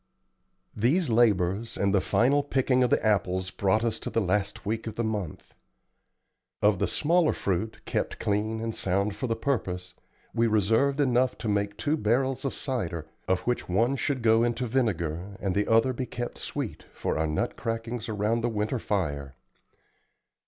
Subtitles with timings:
[0.75, 4.87] These labors and the final picking of the apples brought us to the last week
[4.87, 5.53] of the month.
[6.59, 9.93] Of the smaller fruit, kept clean and sound for the purpose,
[10.33, 14.65] we reserved enough to make two barrels of cider, of which one should go into
[14.65, 19.35] vinegar, and the other be kept sweet, for our nut crackings around the winter fire.